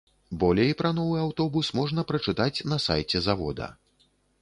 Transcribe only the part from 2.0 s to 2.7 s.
прачытаць